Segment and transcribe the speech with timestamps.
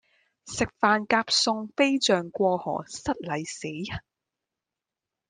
[0.47, 4.01] 食飯夾餸飛象過河失禮死人